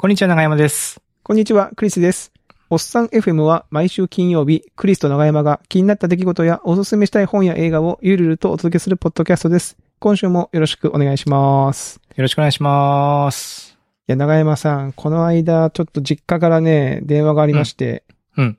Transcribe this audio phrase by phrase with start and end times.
[0.00, 1.00] こんにちは、長山です。
[1.24, 2.32] こんにちは、クリスです。
[2.70, 9.76] おっさん FM は毎週金曜日、クリスと長山が気になった出来事やおすすめしたい本や映画をゆるゆるとお届けするポッドキャストです。
[9.98, 12.00] 今週もよろしくお願いします。
[12.14, 13.76] よろしくお願いします。
[14.06, 18.04] いや、長山さん、この間、ちょっと実家からね、電話がありまして、
[18.36, 18.58] うんうん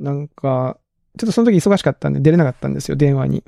[0.00, 0.78] なんか、
[1.18, 3.44] ちょっとその時忙しかったんで出れなかったんですよ、電話に。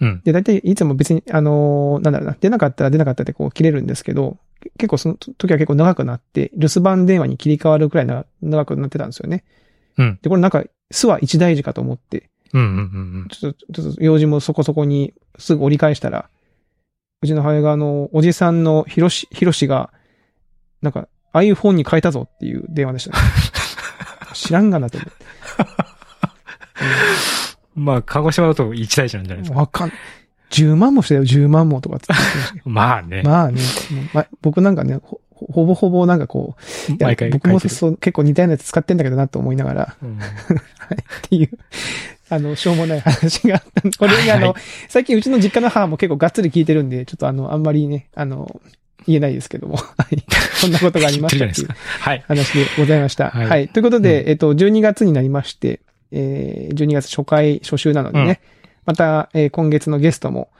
[0.00, 0.22] うん。
[0.24, 9.44] で、大体いつも別に、あのーなんだろうな、出なかったら出なかったってこう切れるんですけど、け結構その時は結構長くなって、留守番電話に切り替わるくらいな長くなってたんですよね。
[9.98, 10.18] うん。
[10.22, 12.80] で、これなんか、巣は一大事かと思って、うんうんう
[13.24, 16.28] んちょっと、ちょっと用事もそこそこにすぐ折り返したら、
[17.22, 19.92] うちの母親があの、おじさんのひろし、ひろしが、
[20.82, 23.24] なんか iPhone に変えたぞっていう電話でしたね。
[24.34, 25.24] 知らんがなと思って。
[27.76, 27.84] うん。
[27.84, 29.58] まあ、鹿児島だと一大事なんじゃないですか。
[29.60, 29.92] わかん、
[30.50, 33.22] 10万もしたよ、10万もとかって言ってま あね。
[33.24, 33.60] まあね、
[34.12, 36.56] ま僕なんかね、ほほぼほぼなんかこ
[36.88, 40.18] う、毎回僕もそう結構似たようなやつ使ってんだけどなと思いながら、うん。
[40.20, 40.20] っ
[41.28, 41.50] ていう、
[42.28, 48.60] あの、しょうもない話があった これにあの、はい最近うちの実家の母も結構がっつり聞いてるんで、ちょっとあの、あんまりね、あの、
[49.06, 50.22] 言えないですけども、はい。
[50.60, 51.68] こんなことがありましたっていう。
[52.26, 53.30] 話でございました。
[53.30, 53.48] はい。
[53.48, 53.68] はい。
[53.68, 54.28] ということで、うん。
[54.30, 55.80] えっと、12月になりまして、
[56.12, 58.40] えー、12月初回、初週なのでね、
[58.84, 60.50] また、えー今月のゲストも、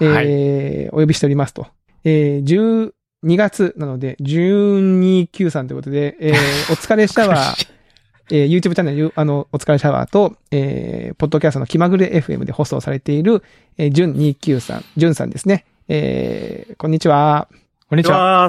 [0.00, 1.66] えーお呼びしておりますと。
[2.04, 2.92] えー、
[3.24, 6.34] 12月なので、1293ということで、えー
[6.72, 7.68] お疲れシャワー、
[8.30, 13.42] えー YouTube チャンネル、あの、お疲れシャワーと、えー、ポッドキャストの気まぐれ FM で放送されている、
[13.78, 15.64] えー、ジュン293、ジュンさんですね。
[15.88, 17.48] えー、こんにちは。
[17.88, 18.48] こんにちは。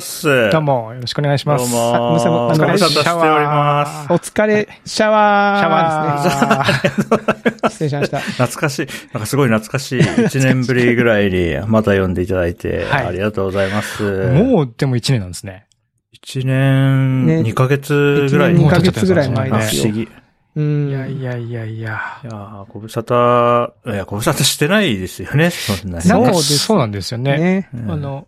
[0.51, 1.71] どうも、よろしくお願いします。
[1.71, 4.11] どうもあむさぼあのご無沙汰しております。
[4.11, 5.59] お疲れシャワー。
[5.59, 7.69] シャワーですね。
[7.69, 8.19] 失礼しました。
[8.19, 8.87] 懐かしい。
[9.13, 9.99] なんかすごい懐かしい。
[9.99, 14.01] 1年ぶりぐらいにまた読んでいただいて、はいありがとうございます。
[14.31, 15.67] もう、でも一年なんですね。
[16.15, 19.83] 1年ね2ヶ月ぐらい1に年2ヶ月ぐらい前あですよ。
[19.83, 20.01] 不思議。
[20.01, 20.07] い
[20.55, 20.89] うん。
[20.89, 22.65] いやいやいやいや。
[22.69, 27.69] ご無沙汰、いや、ご無沙汰してないですよね、そうですそうなんですよね。
[27.87, 28.25] あの、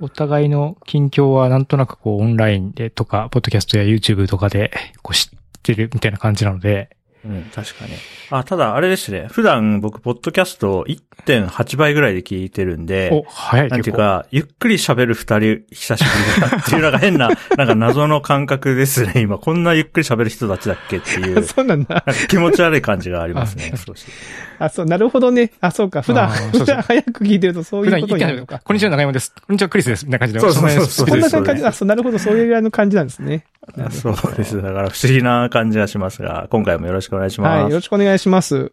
[0.00, 4.70] お互いの近況はなんとなくこうオンラインでとか、ポッドキャストや YouTube とかで
[5.02, 6.96] こう知ってるみたいな感じなので、
[7.28, 7.92] うん、確かに。
[8.30, 9.28] あ、ただ、あれですね。
[9.30, 13.90] 普段僕、ポッドキャスト1.8倍ぐらいで聞いてるんで、お、早いなんて。
[13.90, 17.28] いうか、ゆっくり喋る二人、久しぶりだなっていうのが変な、
[17.58, 19.36] なんか謎の感覚ですね、今。
[19.36, 22.00] こんなゆっくり喋る人たちだっけっていう、 そうなんだ。
[22.00, 23.74] か気持ち悪い感じがありますね
[24.58, 25.52] あ、そう、なるほどね。
[25.60, 26.00] あ、そうか。
[26.00, 28.60] 普段、普段早く聞いてるとそういうことになるのか。
[28.64, 29.34] こんにちは、長山です。
[29.34, 30.06] こんにちは、クリスです。
[30.06, 30.40] みたいな感じで。
[30.40, 32.18] そうそうそうこんな感じ、あ、そう、なるほど。
[32.18, 33.44] そういうぐらいの感じなんですね。
[33.76, 34.56] あそうです。
[34.56, 37.62] だから不思議な感じがしますが、今回もよろしくお願いしはい。
[37.62, 37.70] ます。
[37.70, 38.72] よろしくお願いします。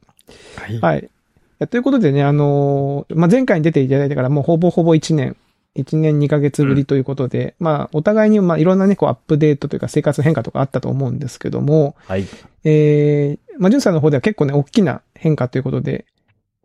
[0.56, 0.80] はい。
[0.80, 1.10] はい。
[1.70, 5.36] ということでね、あのーまあ、前回に出ていただいてからもうほぼほぼ1年、
[5.76, 12.26] 1年2ヶ月ぶりということで、まあ、お互いに、まあ、いろんなね、こう、アップデートというか生活変化とかあったと思うんですけども、はい。
[12.64, 16.06] えー、まあ、ジュンさんの方では結構ね、大きな変化ということで、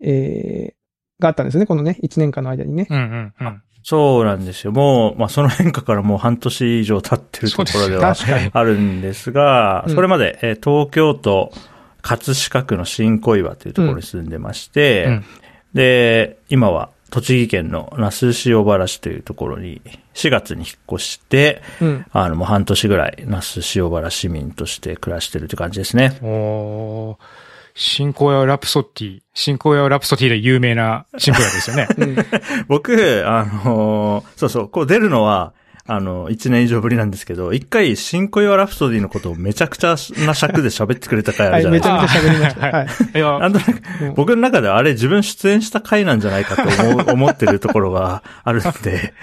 [0.00, 2.86] えー、があったんですね、このね、1年間の間にね。
[2.88, 3.62] うんうんうん。
[3.90, 4.70] そうなんですよ。
[4.70, 8.14] もう、まあ、その変化からもう半年以上経ってるところでは。
[8.52, 11.52] あるんですが、うんそれまで、えー東京都
[12.00, 15.24] 葛飾区の新小岩というところに住んでまして、うん
[15.74, 19.82] で、今は栃木県の那須塩原市というところに
[20.14, 22.06] 4月に引っ越して、うん。
[22.12, 26.16] あの、もう半年ぐらい那須塩原市民として暮らしてるという感じですね。
[27.80, 31.88] おー新荒野ラプソディ、新荒野ラプソディで有名な新荒野ですよね。
[31.96, 32.16] うん。
[32.68, 35.54] 僕、あのーそうそう、こう出るのは、
[35.86, 42.22] あの、1年以上ぶりなんですけど、一回、新小岩ラプソディのことをめちゃくちゃな尺で喋ってくれた回あはい、るじゃないですか。
[42.22, 42.60] めちゃめちゃ喋りました。
[42.60, 42.86] はいはい。
[43.14, 49.14] いや、なんとなく、うん僕の中ではあれ自分出演した回なんじゃないかと思う 思ってるところがあるんで、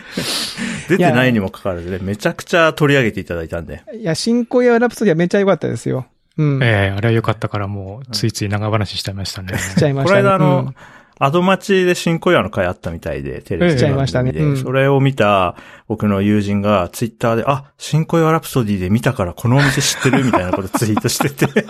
[0.89, 3.83] 出てないにもかかわらずね、めちゃくちゃ取り上げていただいたんで。
[3.93, 6.07] いや、新小屋ラプソディはめっちゃ良かったですよ。
[6.37, 6.63] うん。
[6.63, 9.57] ええあれは良かったからもう、ついつい長話しちゃいましたね。
[9.57, 10.21] しちゃいましたね。
[10.21, 10.75] この間あの、うん。
[11.19, 14.31] アドマチで新小岩の回あったみたいで、テレビしちゃいましたね。
[14.31, 14.57] で、うん。
[14.57, 15.55] それを見た
[15.87, 21.65] 僕の友人がツイッターで、あ、新小岩ラプソディで見たからこのお店知ってるみたいなことツイートしてて、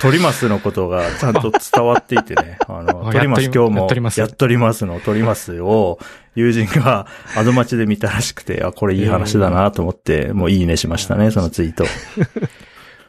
[0.00, 4.20] トリマスのことがちゃんと伝わっていてね、あの、 あトリマス今日もやっとります。
[4.20, 5.98] やっとりますのトリマスを
[6.34, 7.06] 友人が
[7.36, 11.84] アドマチで見たらしくて、あ、これいい話だなと思って、もういいねしましたね、そのツイート。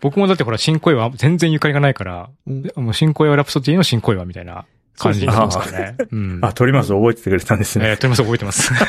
[0.02, 4.66] 僕もだってほら、新恋は全然ゆかりがないから、うんもう新恋はラプソディの新恋はみたいな
[4.98, 5.98] 感じになってますからね。
[6.12, 6.40] うん。
[6.46, 7.90] あ、トリマス覚えててくれたんですね。
[7.90, 8.72] えー、とります覚えてます。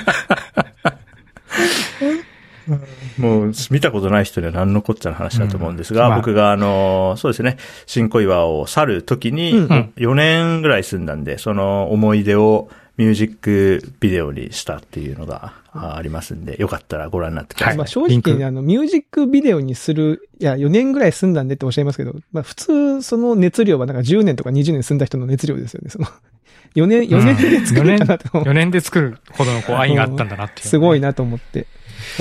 [3.19, 12.69] もう、見たことない人には何のこっちゃの話だと思うんですが、うんまあ僕があの、そうですね、新小岩を去る時に、うん4年ぐらい住んだんで、その思い出を
[13.01, 17.77] ミュージックビデオにしたっていうのがあありますんで、よかったらご覧になってください。
[17.79, 25.89] まあ正直、あの、ミュージックビデオにする、いや、4年ぐらい住んだんでっておっしゃいますけど、まあ普通、その熱量はなんか10年とか20年住んだ人の熱量ですよね。
[25.89, 26.09] その、
[26.77, 31.01] 4年、4年で作るかなと思4年で作るほどのこう愛があったんだなっていう、 すごい。
[31.01, 31.67] なと思って。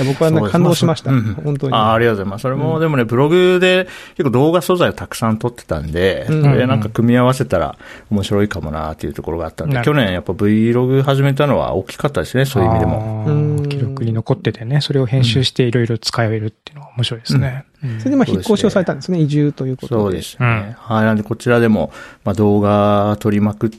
[0.04, 1.10] 僕はなんか感動しました。
[1.10, 1.74] そうです本当に。
[1.74, 2.42] あありがとうございます。
[2.42, 7.76] それも、でもね、ブログで結構動画素材をたくさん撮ってたんで、うんそれなんか組み合わせたら
[8.10, 13.68] 面白いかもなっていうところがあったんで、去年やっぱ Vlog 始めたのは大きかったですね、そういう意味でも。
[13.68, 17.64] 記録に残っててね、それを編集していろいろ使えるっていうのは面白いですね。
[17.64, 19.18] うんそれでまあ引っ越しをされたんですね。
[19.20, 20.02] 移住ということで。
[20.02, 20.76] そうですね。
[20.78, 21.04] はい。
[21.04, 21.92] なんでこちらでも、
[22.24, 23.78] まあ動画撮りまくって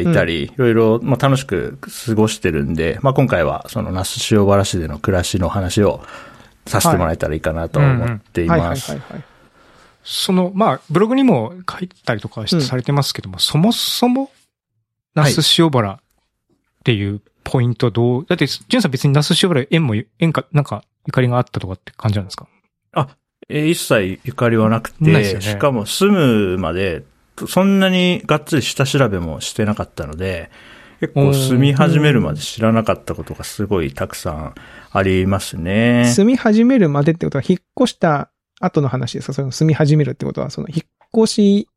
[0.00, 6.02] いたり、いろいろ、まあ楽しく過ごしてるんで、まあ今回はその那須塩原市での暮らしの話を
[6.66, 9.00] させてもらえたらいいかなと思っていはいはいますはい。
[9.00, 9.24] はい。
[10.02, 14.30] その、まあ、ブログにも書いたりとかしうんされてますけども、そもそも、
[15.14, 15.98] 那須塩原っ
[16.84, 22.46] ていうポイントどう、だって、ジュンさん別に那須塩原縁も、縁か、なんか、ゆかりがあったとかって感じなんですか？
[23.48, 25.40] えー一切ゆかりはなくて、ね。
[25.40, 27.02] しかも住むまで、
[27.46, 30.50] そんなにがっつり下調べもしてなかったので、
[31.00, 34.54] 結構住み始めるまで知らなかったことがすごいたくさん
[34.92, 36.04] ありますね。
[36.14, 39.32] 住み始めるまでってことは、引っ越した後の話ですか？
[39.32, 41.68] その住み始めるってことは、その引っ越し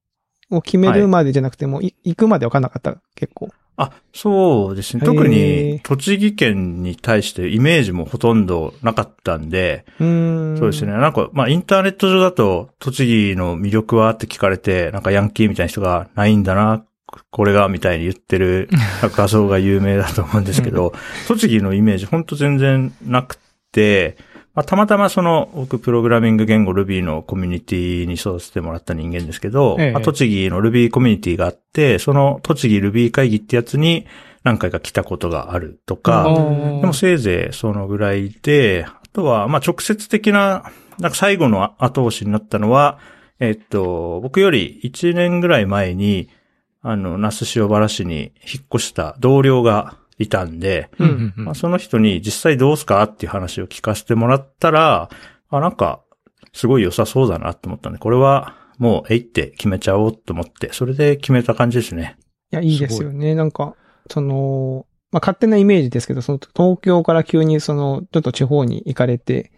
[0.51, 2.97] を決めるまでじゃなくても、い行くまで分かんなかった？
[3.15, 3.49] 結構。
[3.75, 5.03] あ、そうですね。
[5.03, 10.57] 特に栃木県に対してイメージもほとんどなかったんで、うーん。
[10.57, 10.93] そうですね。。
[10.93, 16.85] なんか、まあ、インターネット上だと、栃木の魅力はって聞かれて、なんかヤンキーみたいな人がないんだな、
[17.31, 18.69] これが、みたいに言ってる
[19.01, 20.93] 画像が有名だと思うんですけど、
[21.27, 23.37] 栃木のイメージほんと全然なく
[23.71, 24.17] て、
[24.55, 29.91] まあ、たまたまその、僕、プログラミング言語 Ruby のコミュニティに育ててもらった人間ですけど、ええ。
[29.91, 34.05] まあ栃木の Ruby コミュニティがあって、その栃木 Ruby 会議ってやつに
[34.43, 36.81] 何回か来たことがあるとか、うん。
[36.81, 42.99] でもせいぜいそのぐらいで、あとは、まあ直接的な、なんか最後の後押しになったのは、
[43.39, 46.29] えっと、僕より1年ぐらい前に、
[46.83, 55.09] あの、那須塩原市に引っ越した同僚がいたんで、うんうんうんまあ、その人に実際どうすかっていう話を聞かせてもらったら、
[55.49, 56.01] あ、なんか、
[56.53, 62.17] すごい良さそうだなと思ったんで、これはもう、えいって決めちゃおうと思って、それで決めた感じですね。
[62.51, 63.35] いや、いいですよね。
[63.35, 63.75] なんか、
[64.09, 69.51] その、まあ、勝手なイメージですけど、その、東京から急にその、ちょっと地方に行かれて、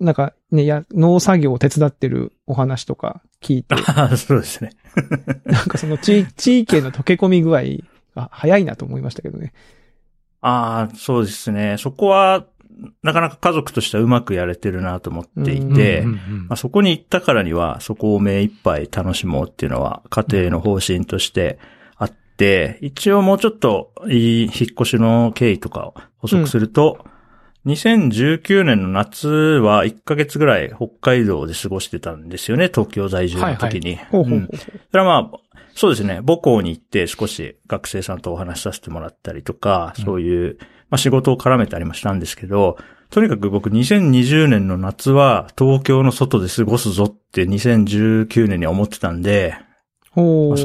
[0.00, 3.76] なんかね、や、農作業を手伝ってるお話とか聞いて、
[4.16, 4.70] そうですね。
[5.44, 7.62] なんかその地、地域への溶け込み具合
[8.14, 9.52] が早いなと思いましたけどね。
[10.46, 11.76] ああ、そうですね。
[11.78, 12.44] そこは、
[13.02, 16.04] なかなか家族としてはうまくやれてるなと思っていうんて、
[16.56, 21.58] そこに行ったからには、そこを目いっぱい楽しもうっていうのは、家庭の方針として
[21.96, 27.06] あって、一応もうちょっといい引っ越しの経緯とかを補足すると、
[27.64, 33.98] 2019年の夏は1ヶ月ぐらい北海道で過ごしてたんですよね、東京在住の時に。
[34.90, 35.38] それはまあ、
[35.74, 36.20] そうですね。
[36.24, 42.76] 母校に行って少し学生さんとお話しさせてもらったりとか、うんそういう、まあ仕事を絡めたりもしたんですけど、
[43.10, 49.56] とにかく僕2020年の夏は東京の外で過ごすぞって2019年には思ってたんで、
[50.14, 50.20] そ、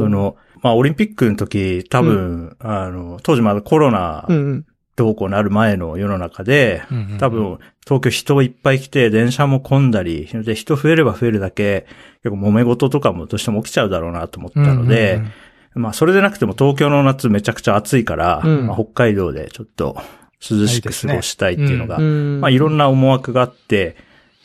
[0.10, 4.66] の、まあオリンピックの時多分、あの、当時まだコロナうんうん。
[5.00, 6.84] どうこうなる前の世の中で、
[7.20, 11.88] 多分、東京人いっぱい来て、電車も混んだり、で、人増えれば増えるだけ、
[12.22, 15.32] 結構揉め事とかもどうしても起きちゃうだろうなと思ったので、うんうん
[15.76, 15.82] うん。
[15.84, 18.68] まあ、それでなくても東京の夏めちゃくちゃ暑いから、うん。
[18.68, 19.96] まあ、北海道でちょっと
[20.42, 22.42] 涼しく過ごしたいっていうのが、うん。
[22.42, 23.96] まあ、いろんな思惑があって、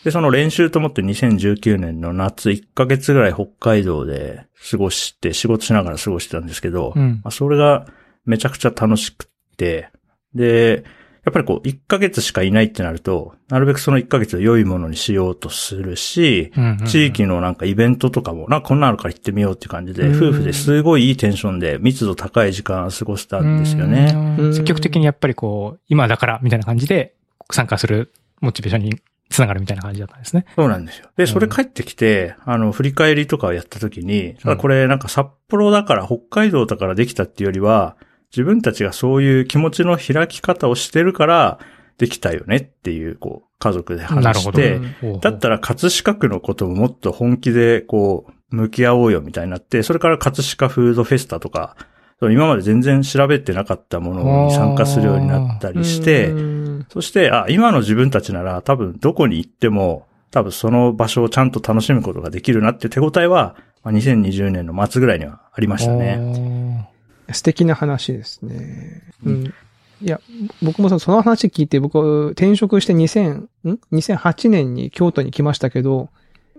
[0.04, 7.20] で、その練習と思って2019年の夏1ヶ月ぐらい北海道で過ごして、仕事しながら過ごしてたんですけど、うん。
[7.25, 7.88] まあ、それが
[8.25, 9.90] めちゃくちゃ楽しくって、
[10.34, 10.84] で、
[11.24, 24.36] やっぱりこう、1ヶ月しかいないってなると、なるべくその1ヶ月を良いものにしようとするし、うんうんうん地域のなんかイベントとかも、なんかこんなのあるから行ってみようっていう感じで、うん夫婦ですごいいいテンションで密度高い時間を過ごしたんですよね。
[24.38, 27.14] うん積極的にやっぱりこう、今だからみたいな感じで
[27.50, 28.12] 参加する
[28.42, 29.00] モチベーションに
[29.30, 30.44] つながるみたいな感じだったんですね。
[30.54, 31.08] そうなんですよ。
[31.16, 37.96] で、それ帰ってきて、あの、振り返りとかをやった時に、ただこれなんか札幌だから北海道だからできたっていうよりは、
[38.34, 41.58] 自分たちがそういう気持ちの開き方をしてるから、
[41.98, 45.20] できたよねっていう、こう、家族で話して、うん。
[45.20, 51.76] だったら葛飾区のことももっと本気でこう、向き合おうよみたいになって、それから葛飾フードフェスタとか、
[52.20, 66.93] 今まで全然調べてなかったものに参加するようになったりしてう、んそして、あ、今の自分たちなら多分どこに行っても、多分その場所をちゃんと楽しむことができるなって手応えは、まあ、2020年の末ぐらいにはありましたね。
[67.28, 67.35] ね。
[67.35, 69.02] 素敵な話ですね。
[69.25, 69.54] うん。
[70.02, 70.21] いや、
[70.62, 73.49] 僕もその話聞いて、僕、転職して2000、ん
[73.93, 76.11] ?2008 年に京都に来ましたけど、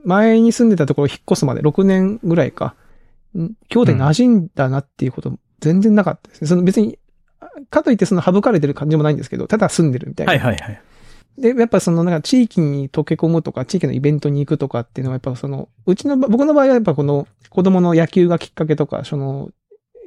[0.03, 2.75] 前に住んでたところ引っ越すまで6年ぐらいか、
[3.37, 3.51] ん？
[3.67, 6.47] 京都に馴染んだなっていうこと全然なかったですね。
[6.47, 6.97] その別に、
[7.69, 10.33] かといってその省かれてる感じもないんですけど、ただ住んでるみたいな。
[10.33, 10.81] はいはいはい。
[11.37, 19.49] で、やっぱそのなんか地域に溶け込むとか、地域のイベントに行くとかっていうのはやっぱその、うちの場、僕の場合はやっぱこの子供の野球がきっかけとか、その、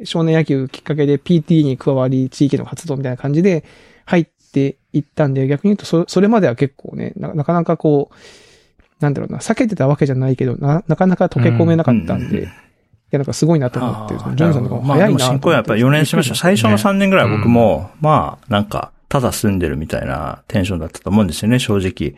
[0.05, 3.65] 少年野球きっかけで PT に加わり、地域の活動みたいな感じで
[4.05, 8.15] 入っていったんで、逆に言うとそ、それまでは結構ね、ななかなかこう、
[9.01, 12.49] なんだろうな、避けてたわけじゃないけど、な、なかなか溶け込めなかったんで、うん
[13.11, 15.25] いや、なんかすごいなと思って、ジョニーさんの方がまあで早いなと思って。
[15.25, 16.35] も新婚やっぱり4年しました。
[16.35, 22.15] 最初の3年ぐらいは僕も、うまあ、なんか、ただ住んでるみたいなテンションだったと思うんですよね、正直。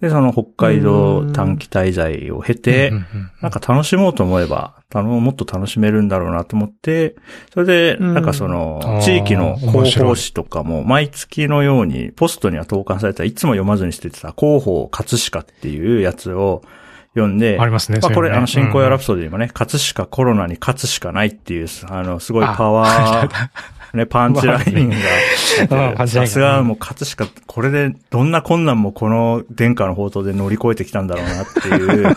[0.00, 2.92] で、その北海道短期滞在を経て
[3.42, 7.16] なんか楽しもうと思えば、もっと楽しめるんだろうなと思って、
[7.52, 8.14] それで、うん。
[8.14, 16.62] なんかその地域の面広報誌とかも、毎月のように、ポストには投函された、いつも読まずに捨ててた、広報葛飾っていうやつを
[17.14, 17.98] 読んで、ありますね。
[18.00, 19.06] まあこれ、あの、新小屋ラプうん。
[19.06, 23.50] ソディにもね、葛飾コロナに勝つしかないっていう、あの、すごいパワー、
[23.94, 26.06] ね、パンチラインが。
[26.06, 32.02] さすがもう葛飾、これでどんな困難もこの殿下の宝刀で乗り越えてきたんだろうなっていう、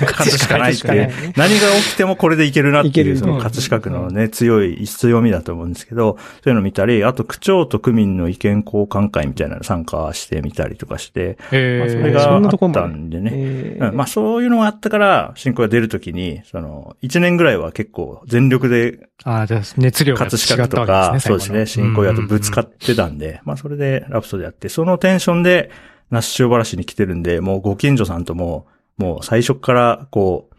[0.00, 1.12] 勝つしかないっていう。
[1.36, 11.78] 何が起きてもこれでいけるなっていう、その葛飾区のね、強い強みだと思うんですけど、そういうの見たり、あと区長と区民の意見交換会みたいなの参加してみたりとかして、えー。
[11.80, 13.30] まあそれがあったんでね。
[13.34, 13.90] えー。
[13.90, 21.20] うん、まあそういうのがあったから、新婚が出るときに、その、一年ぐらいは結構全力で、ああ、じゃあ熱量が違葛飾とか、ね。
[21.20, 25.70] そうですね、新婚屋とぶつかっってたんで、まあそれでラプソでやって、そのテンションで、
[26.10, 28.66] 那須塩原市に来てるんで、もうご近所さんとも、
[28.96, 30.53] もう最初から、こう、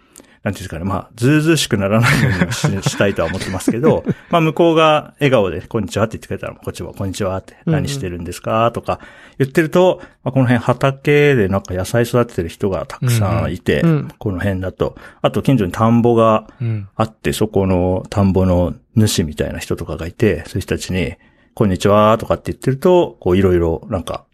[0.45, 8.71] なんていうんですかね、まあ、ずうずうしくならないようにししたいとは思ってますけど、 まあ、向こうが笑顔で、こんにちはって言ってくれたら、こっちも、こんにちはって、うんうん何してるんですか？
[8.71, 8.99] とか
[9.39, 16.87] 言ってると、まあ、この辺畑でなんか野菜育ててる人がたくさんいて、うんこの辺だと、あと近所に田んぼがうん。
[16.95, 21.15] あって、そこの田んぼの主みたいな人とかがいて、そういう人たちに、
[21.55, 24.25] こんにちはとかって言ってると、こういろいろなんか、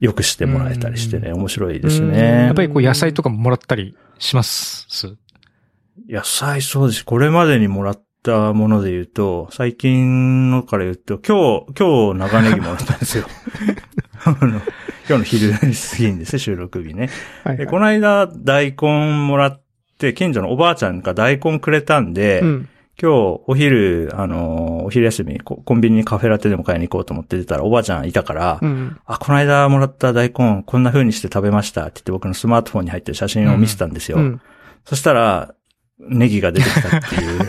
[0.00, 2.10] よくしてもらえたりしてね、面白いですうん。
[2.12, 2.46] ね。
[2.46, 5.16] やっぱりこう野菜とかももらったりします？
[6.08, 7.04] 野菜そうです。
[7.04, 13.26] これまでにもらったもので言うと、最近のから言うと、今日、今日長ネギもらったんですよ。
[14.24, 14.60] あの今
[15.06, 17.10] 日の昼過ぎにですね、収録日ね。
[17.44, 19.62] はいはいでこの間、大根もらっ
[19.98, 22.68] て、近所のおばあちゃんが大根くれたんで、うん。
[23.00, 28.96] 今日お昼、あの、お昼休み、ココンビニにカフェラテでも買いに行こうと思って出たらおばあちゃんいたから、うん。
[29.06, 34.18] あ、この間もらった大根、こんな風にして食べましたって言って僕のスマートフォンに入ってる写真を見せたんですよ。
[34.18, 34.40] うん。
[34.84, 35.54] そしたら、
[36.08, 37.40] ネギが出てきたっていう。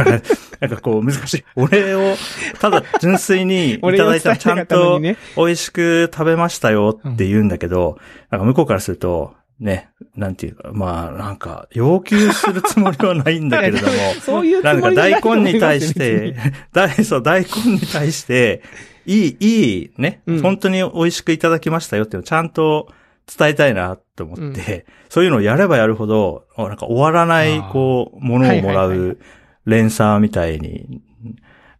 [0.60, 1.44] なんかこう難しい。
[1.56, 2.16] 俺を、
[2.60, 5.16] ただ純粋に いただいたらちゃんとね。
[5.36, 7.98] 美味しく食べましたよって言うんだけど、
[8.30, 16.34] なんか向こうからすると、ね、なんていうか、まあなんか要求するつもりはないんだけれども、 そういうつなんか大根に対して、
[16.72, 18.62] 大、そう、大根に対して、
[19.06, 22.88] いい、いい、ね、うん本当に美味しくいただきましたよっていうのをちゃんと
[23.26, 29.18] 伝えたいなと思って、うそういうのをやればやるほど、なんか終わらない、こう、ものをもらう
[29.66, 31.02] 連鎖みたいに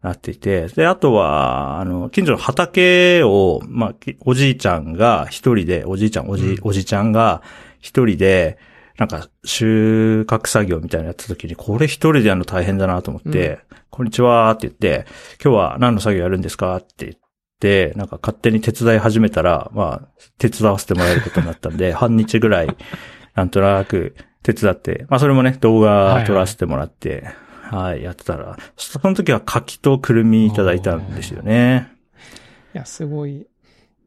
[0.03, 6.59] なっていて、で、あとは、あの、近所の畑を、まあ、きおじいちゃんが一人で、おじいちゃん、おじ、うん。
[6.63, 7.43] おじちゃんが
[7.81, 8.59] 一人で、
[8.97, 15.07] なんか、収穫作業みたいなのやった時に、これ一人でやるの大変だなと思って、こんにちはって言って、
[15.43, 17.17] 今日は何の作業やるんですかって
[17.61, 22.77] 言って、なんか勝手に手伝い始めたら、まあ、手伝わせてもらえることになったんで、 半日ぐらい、
[23.35, 27.29] なんとなく手伝って、まあそれもね、動画撮らせてもらって、
[27.71, 31.89] はい、やってたら、その時は柿とくるみいただいたんですよね。
[32.75, 33.47] いや、すごい、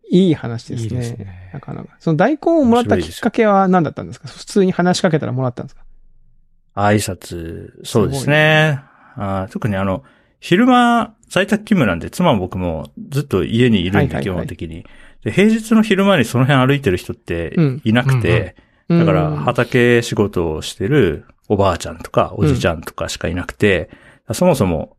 [0.10, 0.84] いい話ですね。
[0.84, 1.96] いいですねなかなか。
[2.00, 4.28] その大根をもらったきっかけは何だったんですか？
[4.28, 5.84] 普通に話しかけたらもらったんですか？
[6.76, 8.80] 挨拶、そうですね。
[9.16, 10.04] あー特にあの、
[10.40, 14.86] 昼間、在宅勤務なんで、妻も僕もずっと家にいるんで、基本的に。
[15.24, 17.82] で、平日の昼間にその辺歩いてる人ってうん。
[17.84, 18.56] いなくて、
[18.88, 23.90] うんだから、畑仕事をしてるおばあちゃんとか、おじちゃんとかしかいなくて、
[24.32, 24.96] そもそも、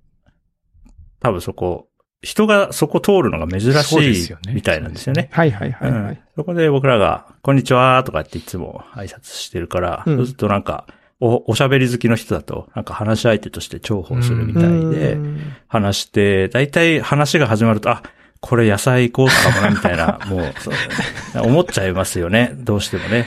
[1.20, 1.86] 多分そこ、
[2.20, 5.28] 人がそこ通るのが珍しいみたいなんですよね。
[5.30, 6.00] はいはいはいはい。
[6.00, 6.18] うん。
[6.34, 10.16] そこで僕らが、こんにちはとかっていつも挨拶してるから、うん。
[10.16, 10.88] そうするとなんか、
[11.26, 18.02] お、おしゃべり好きの人だと、なんか話し相手として重宝するみたいでう、ん話して、だいたい話が始まると、あ、
[18.40, 22.52] これ野菜行こうかもな、みたいな、 もう、そう思っちゃいますよね。
[22.58, 23.24] どうしてもね。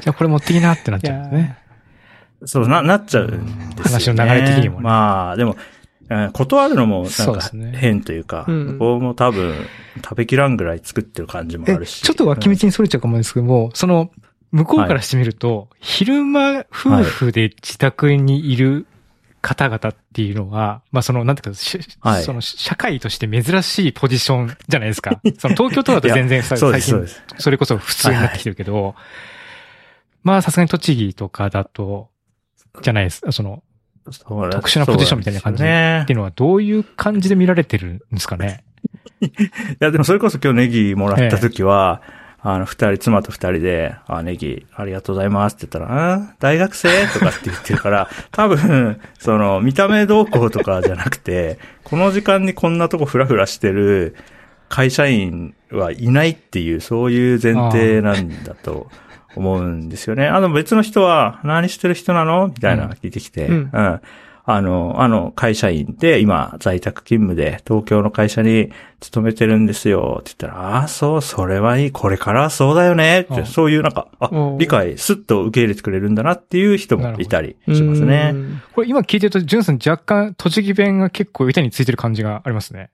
[0.00, 1.58] じゃあこれ持ってきなってなっちゃうんですね。
[2.46, 4.22] そうな、なっちゃうんですよ、ね。
[4.22, 9.54] 話の流れ的にもねまあ、でも、うん断るのもなんか変というか、うんここも多分
[9.96, 12.02] 食べきらんぐらい作ってる感じもあえ、るし。
[12.02, 14.10] ちょっと脇道にそれちゃうかもですけども、その、
[14.56, 18.86] 向こうからしてみると、昼間夫婦で自宅にいる
[19.42, 25.20] 方々っていうのは、まあその、なんていうか、しはいその、社会として珍しいポジションじゃないですか。
[25.38, 27.06] その東京都だと全然最近。
[27.38, 28.94] それこそ普通になってきてるけど、
[30.22, 32.08] まあさすがに栃木とかだと、
[32.82, 33.22] じゃないです。
[33.30, 33.62] その、
[34.10, 38.64] そう特殊なポジションみたいな感じねっていうのはどういう感じで見られてるんですかね？
[39.20, 39.28] い
[39.80, 42.02] や、でもそれこそ今日ネギもらった時は、
[42.48, 46.88] あの、二人、妻と二人で、あ、ネギ、ありがとうございますって言ったら、あ大学生？
[47.12, 54.14] とかって言ってるから、 多分、その、見た目動向とかじゃなくて、この時間にこんなとこフラフラしてる
[54.68, 58.90] 会社員はいないっていう、そういう前提なんだと
[59.34, 60.28] 思うんですよね。
[60.28, 62.46] あの別の人は、何してる人なの？
[62.46, 63.70] みたいなの聞いてきて、うん。
[63.72, 64.00] うん
[64.48, 78.30] あの、あの、会社員で、今、在宅勤務で、東京の会社に勤めてるんですよ、って言ったら、ああ、そう、それはいい、これからはそうだよね、って、あそういうなんか、あ理解、スッと受け入れてくれるんだなっていう人もいたりしますうね。
[78.30, 78.62] ん。
[78.72, 82.90] これ今聞いてると、ジュンさん若干栃木弁が結構板についてる感じがありますね。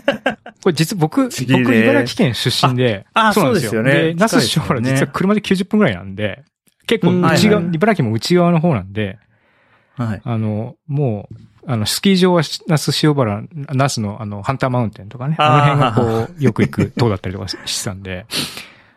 [0.64, 3.82] これ実僕、僕茨城県出身で、ああそうですよ。
[3.82, 3.92] ね。
[3.92, 4.80] で、那須塩近いですよね。
[4.80, 6.42] 原実は車で90分くらいなんで、
[6.86, 7.74] 結構うん内側、はいはい。
[7.74, 9.18] 茨城も内側の方なんで、
[9.96, 10.22] はい。
[10.22, 11.36] あの、もう、
[11.66, 13.42] あの、スキー場は那須塩原、
[13.74, 18.26] 那須のあの、ハンターマウンテンとかね、あの辺がこう、よく行く塔だったりとかししてたんで、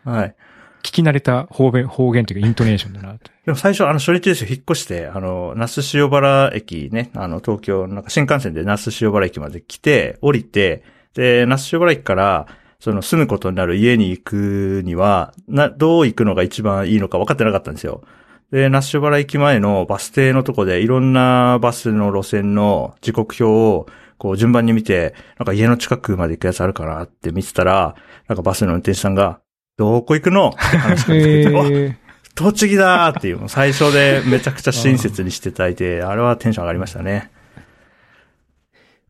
[0.04, 0.34] はい。
[0.82, 3.30] 聞き慣れた方言、方言というかイントネーションだなと。
[3.44, 10.82] でも最初、あの、初日ですよ、引っ越して、あの、那須塩原駅ね、あの、東京、なんか新幹線で那須塩原駅まで来て、降りて、
[11.14, 12.46] で、那須塩原駅から、
[12.78, 18.02] その住むことになる家に行くには、な、どう行くのが一番いいのか分かってなかったんですよ。
[18.50, 23.86] で、那須塩原駅前のバス停のとこで、いろんなバスの路線の時刻表を、
[24.18, 27.94] こう順番に見て、なんか家の近くまで行くやつあるかなって見てたら、
[28.28, 29.40] なんかバスの運転手さんが、
[29.78, 30.50] どこ行くの？
[30.50, 31.96] って話しかけて
[32.34, 37.30] 栃木だーっていう最初でめちゃくちゃ親切にしていただいて、あれはテンション上がりましたね。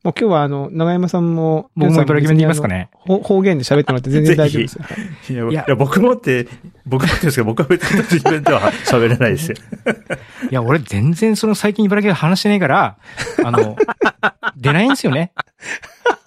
[0.03, 2.89] もう今日はあの、長山さんも、僕も茨城弁で言いますかね。
[2.93, 4.85] ほ方言で喋ってもらって全然大丈夫ですよ。
[4.85, 4.95] は
[5.51, 6.49] いいや、いや僕もって、
[6.87, 9.57] 僕もってですけど、僕は別に栃木弁では喋れないですよ。
[10.51, 12.97] いや、俺全然その最近茨城で話してないから、
[13.45, 13.77] あの、
[14.57, 15.33] 出ないんですよね。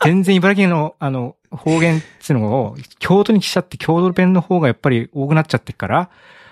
[0.03, 6.09] 全然茨城の、あの、方言っていうのを、京都に来ちゃって、京都弁の方がやっぱり多くなっちゃってっから、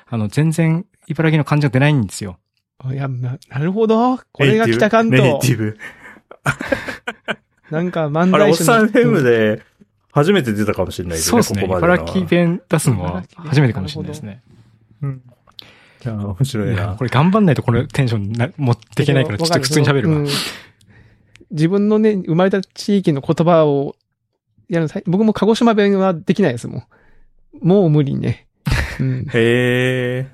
[0.10, 2.40] あの、全然茨城の感じが出ないんですよ。
[2.92, 4.18] いや、ななるほど。
[4.32, 5.54] これが北関ネイ東テ。
[5.54, 5.78] ィブ。
[7.72, 8.76] なんか漫あれ、お才師の。
[8.76, 9.62] っさん FM うんで
[10.12, 11.74] 初めて出たかもしれないですね、そうですね。
[11.74, 14.42] ここ弁出すのは初めてかもしれないですね。
[15.02, 15.22] うん。
[16.04, 16.96] いや、面白いな。
[16.96, 20.18] これ頑張んないとこのテンションな持っていけないから、ちょっと普通に喋るわ。
[20.18, 20.28] うん
[21.52, 23.98] 自分のね、生まれた地域の言葉を
[24.70, 26.84] やるのさ僕も鹿児島弁はできないですもん。
[27.62, 28.48] もう無理ね。
[29.00, 30.28] うんへえ。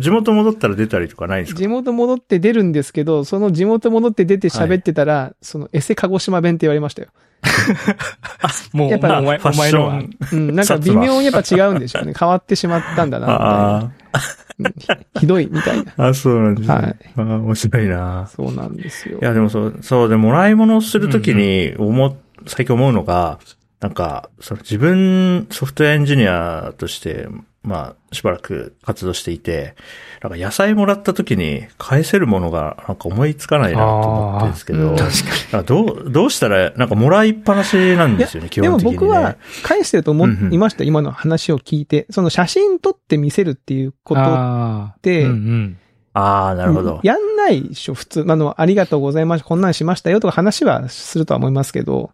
[0.00, 1.60] 地元戻ったら出たりとかないんですか？
[1.60, 7.08] 地元戻って出るんですけど、その地元戻って出て喋ってたら、そのエセ鹿児島弁って言われましたよ。
[8.72, 10.02] もう、やっぱお前、お前の。
[10.32, 12.12] うん、なんか 微妙にやっぱ違うんでしょうね。
[12.18, 15.20] 変わってしまったんだなみたいなひ。
[15.20, 15.92] ひどいみたいな。
[15.96, 16.74] あ、あ、そうなんですね。
[16.74, 16.96] はい。
[17.16, 18.26] ああ、面白いな。
[18.34, 19.24] そうなんですよい。
[19.24, 22.14] や、でもそう、そうで、もらい物をするときに思っ、
[22.46, 23.38] 最近思うのが、
[23.80, 27.28] なんか、その自分、ソフトウェアエンジニアとして、
[27.62, 29.74] まあ、しばらく活動していて、
[30.22, 38.98] なんか野菜もらったときに返せるものがなんか思いつかないなと思ってるんですけど、あーうんなんかどう、どうしたら、なんかもらいっぱなしなんですよね、基でも本的に、ね。
[38.98, 42.06] 僕は返してると思うんうんいました、今の話を聞いて。
[42.10, 45.78] その写真撮って見せるっていうことあーでうんうん。
[46.12, 47.00] ああ、なるほど。
[47.02, 48.24] やんないでしょ、普通。
[48.28, 52.10] あの、ありがとうございました、こんなんしましたよとか話はするとは思いますけど、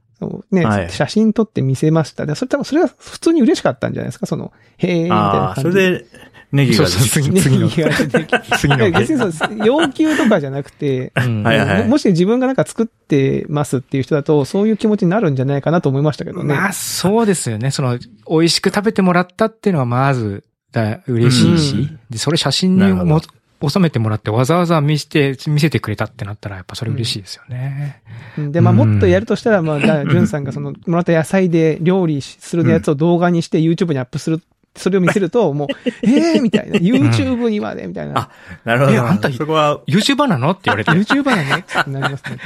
[0.50, 0.90] ね、はい。
[0.90, 2.26] 写真撮って見せました。
[2.26, 6.06] でそれ多分それは普通に嬉しかったんじゃないですか、その、へえ、みたいああ、な感じそれで、
[6.52, 11.42] ネギが次のいや出てきて 次のいや 別にそう要求とかじゃなくて、うん。
[11.42, 16.54] はいはいももし自分がなんか作ってますっていう人だと、そういう気持ちになるんじゃないかなと思いましたけどね。
[16.54, 17.70] まあ、そうですよね。
[17.70, 17.98] その、
[18.30, 21.98] 美味しく食べてもらったっていうのはまず、だ嬉しいし、うん。
[22.10, 23.20] で、それ写真にも
[23.66, 28.02] 収めてもらってわざわざ見せて、見せてくれたってなったら、やっぱそれ嬉しいですよね。
[28.38, 34.42] うんで、まあ、もっとやるとしたら、まあ、じゃあ、 さんがその、もらった野菜で料理するやつを動画にして YouTube にアップする、
[34.76, 35.68] それを見せると、 もう、
[36.02, 36.78] ええー、みたいな。
[36.78, 38.18] YouTube にまで、みたいな。
[38.18, 38.30] あ
[38.64, 38.92] なるほど。
[38.92, 40.90] えあんたそこは、YouTuber なのって言われて。
[40.92, 42.38] YouTuber なのってなりますね。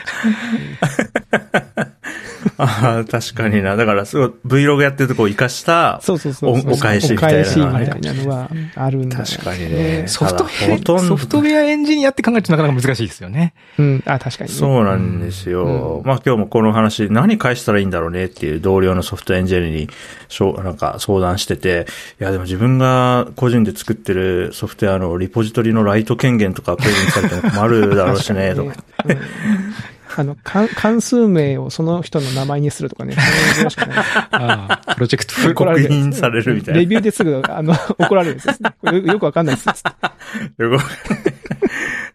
[2.58, 3.76] ああ、確かにな。
[3.76, 6.50] だから、すごい Vlog やってるとこを活かした、そうそうそう。
[6.50, 10.04] おお返しみたいなお返しみたいなのはあるんだよ確かにね。
[10.06, 13.54] ソフトウェア、どソフトウェアエンジニアって考えるとなかなか難しいですよね。
[13.78, 14.02] うん。
[14.06, 14.56] あ、確かにね。
[14.56, 16.02] そうなんですよ。
[16.04, 19.88] まあ今日もこの話、何返したらいいんだろうねっていう同僚のソフトエンジニアに、
[20.28, 21.86] しょうなんか相談してて、
[22.20, 28.74] いやでも自分が個人で作ってるソフトウェアのリポジトリのライト権限とかプレゼントされても困るだろうしね、 とか。
[29.06, 29.18] うん
[30.16, 33.14] あの、関関数名をその人の名前にするとかね。
[33.14, 33.98] かない
[34.32, 38.56] ああ、プロジェクトフ怒られる刻印されるみたいなレビューですぐ、あの、 怒られるんですね。
[38.82, 39.66] よよくわかんないです。
[39.66, 39.74] よ
[40.70, 40.78] く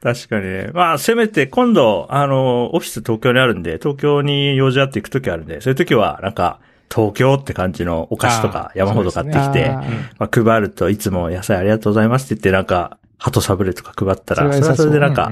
[0.04, 0.70] 確かにね。
[0.74, 6.60] まあ、せめて今度、あの、オフィス東京にあるんで、東京に用事あって行くときあるんで、そういうときは、なんか、
[6.93, 15.32] 東京って感じのお菓子とかあー山ほど買ってきて、あーまあ、配るといつも野菜ありがとうございますって言って、なんか、鳩サブレとか配ったら、それはそれでなんか、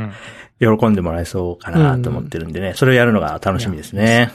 [0.60, 4.32] 喜んでもらえそうかなと思ってるんでね、それをやるのが楽しみですね。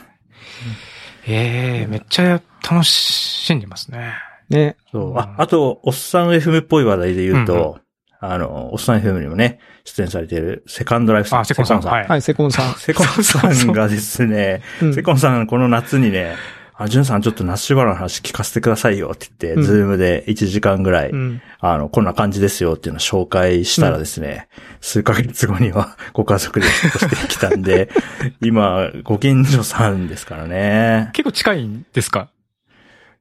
[1.26, 4.14] ええめっちゃ楽しんでますね。
[4.48, 4.76] ね。
[4.90, 5.18] そう。
[5.18, 7.78] あ、あと、おっさん FM っぽい話題で言うと、
[8.20, 11.40] あの、おっさん FM にもね、出演されているセカンドライフさん。
[11.40, 11.80] あ、セコンさん。
[11.80, 12.08] はい。
[12.08, 12.74] はい、セコンさん。
[12.74, 16.34] セコンさんがですね、うんセコンさんこの夏にね、
[16.80, 21.42] あ、ジュンさんちょっとナッシュバラの話聞かせてくださいよって言って、うんズームで1時間ぐらい、うん。
[21.58, 24.48] あの、こんな感じですよっていうのを紹介したらですね、
[24.80, 27.90] 数ヶ月後にはご家族で引っ越してきたんで、
[28.40, 31.10] 今、ご近所さんですからね。
[31.14, 32.30] 結構近いんですか？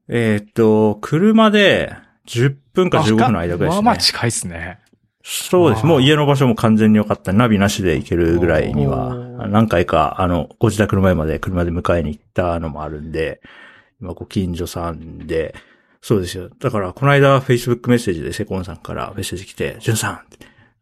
[0.08, 1.94] えーっと、車で
[2.28, 3.78] 10分か15分の間ぐらいですね。
[3.78, 4.80] まあまあ近いですね。
[5.30, 5.86] そうです。
[5.86, 7.34] もう家の場所も完全に良かった。
[7.34, 9.14] ナビなしで行けるぐらいには
[9.50, 13.42] 何回か、あの、ご自宅の前まで車で迎えに行ったのもあるんで、
[14.02, 15.54] 今ご近所さんで、
[16.02, 16.50] そうですよ。
[16.60, 20.22] だから、この間、Facebook メッセージでセコンさんからメッセージ来て、ジュンさん、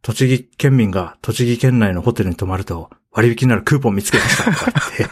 [0.03, 5.08] 栃木県民が栃木県内のホテルに泊まると割引になるクーポン見つけましたとか言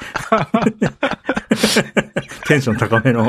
[0.70, 0.96] って、
[2.48, 3.26] テンション高めの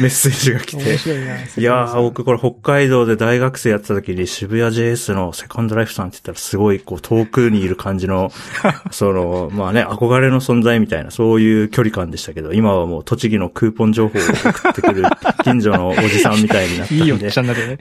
[0.00, 1.36] メッセージが来て面、白いな。
[1.42, 8.30] いやー、僕これ北海道で大学生やってた時に渋谷 JS のセカンドライフさんって言ったらすごいこう遠くにいる感じの、
[8.90, 15.04] その、まあね、憧れの存在みたいなそういう距離感でしたけど、今はもう栃木のクーポン情報を送ってくる
[15.44, 17.04] 近所のおじさんみたいになったんで。
[17.04, 17.78] いいおっちゃんだね。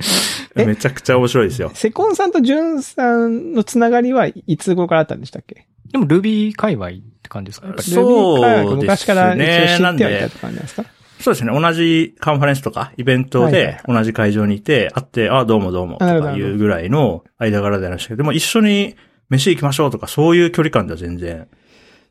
[0.56, 1.72] えめちゃくちゃ面白いですよ。
[1.74, 5.68] セコンさんとジュンさんのつながりはいつ頃からあったんでしたっけ？
[5.92, 6.90] でも Ruby 界隈
[7.28, 7.68] って感じですか？
[7.68, 10.86] やっぱりそう昔から一応知ってはいたって感じなんですか
[11.20, 11.52] そうですね。
[11.52, 18.96] 同じカンファレンスとかイベントで同じ会場にいて、会って、ああ、どうもどうもとかいうぐらいの間柄でありましたけど、でも一緒に
[19.30, 21.48] 飯行きましょうとかそういう距離感では全然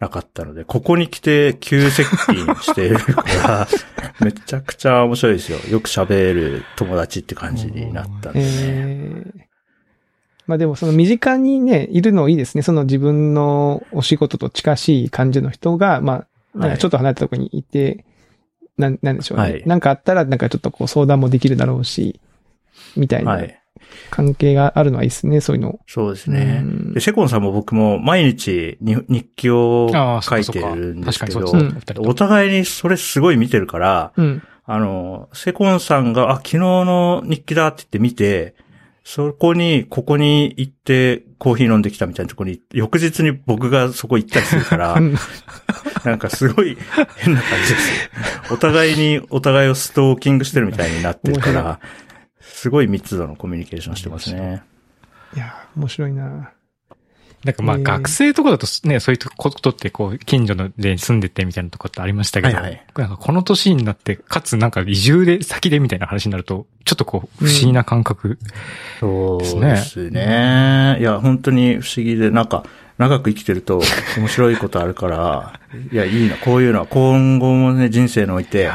[0.01, 3.69] なかったので、ここに来て急接近してるから、
[4.21, 5.59] めちゃくちゃ面白いですよ。
[5.71, 9.46] よく喋る友達って感じになったんでね。
[10.47, 12.63] えーまあでもその身近にね、いるのいいですね。
[12.63, 18.05] その自分のお仕事と近しい感じの人が、まあ、なんかちょっと離れたところにいて、
[18.79, 19.43] なん、なんでしょうね。
[19.45, 22.21] はいなんかあったら、なんかちょっとこう相談もできるだろうし、
[22.97, 23.37] みたいは。
[23.39, 23.61] ない
[24.11, 25.79] 関係があるのはいいですね、そういうの。
[25.87, 26.95] そうですねうん。
[26.95, 29.89] で、セコンさんも僕も毎日に日記を
[30.23, 34.43] 書いてるんですけど確かにそう、お互いにそれすごい見てるから、うん。
[34.65, 38.55] あの、セコンさんが、あ、昨日の日記だって言って見て、
[39.09, 45.15] そこに、ここに行ってコーヒー飲んできたみたいなところに、翌日に僕がそこ行ったりするからう、ん
[46.05, 46.77] なんかすごい
[47.15, 48.11] 変な感じです。
[48.51, 51.79] お互いに、お互いをストーキングしてるみたいになってるか面ら、
[52.41, 54.65] すごい密度のコミュニケーションしてますね。
[55.37, 56.51] いや、面白いな。
[57.47, 68.39] なんかまあえー学生とかだとね、そういうことってこう、近所ので住んでてみたいなとこってありましたけど、はいはいなんかこの年になって、かつなんか移住で先でみたいな話になると、ちょっとこう、不思議な感覚。
[69.01, 70.97] そうですねですね。
[71.01, 72.65] いや、本当に不思議で、なんか、
[72.99, 73.83] 長く生きてると
[74.17, 75.61] 面白いことあるから、
[75.93, 78.71] いや、いいな、こういうのは今後もね、人生において、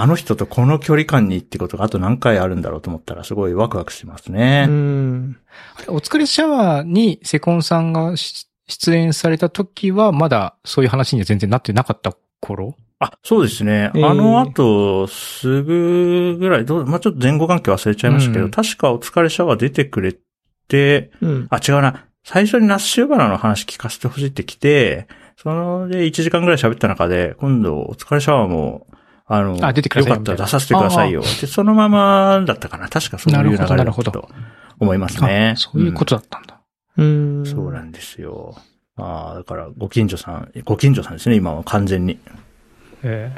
[0.00, 4.66] あの人とこの距離感にってことがあと何回あるんだろうと思ったらすごいワクワクしますうね。
[4.66, 5.36] ん。
[5.76, 12.74] あれお疲れシャワーにセコンさんがし出演された時は、まだそういう話には全然なってなかった頃？
[12.98, 13.90] あ、そうですね。
[13.94, 20.16] えーあの後、すぐぐらい、どう、まあ、ちょっと前後関係忘れちゃいましたけど、うん確かお疲れシャワー出てくれ
[20.68, 21.46] て、うん。
[21.50, 22.06] あ、違うな。
[22.24, 25.06] 最初にナッシュバラの話聞かせてほしいって来て、
[25.36, 28.86] そので1時間ぐらい喋った中で、今度お疲れシャワーも、
[29.28, 31.22] あの、あ出てくださいよかったら出させてくださいよ。
[31.22, 32.88] で、そのままだったかな。
[32.88, 34.34] 確かそういう流れだったなるほどなると
[34.78, 35.54] 思いますね。
[35.54, 36.60] あそういうことだったんだ。
[36.96, 37.38] うん。
[37.40, 38.56] うんそうなんですよ。
[38.96, 42.18] ああ、だから、ご近所さん、ご近所さんですね、今は完全に。
[43.02, 43.34] え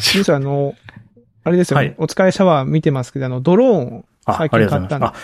[0.00, 0.74] 実はあの、
[1.44, 5.18] あれですよね、はいお疲れシャワー見てますけど、あの、ドローン最あり近買ったんでがと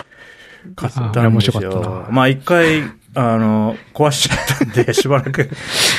[0.67, 1.01] うございます。
[1.01, 2.13] あ、買ったんです白かった。
[2.13, 2.83] まあ一回
[3.15, 5.51] あの、壊しちゃったんで、しばらく、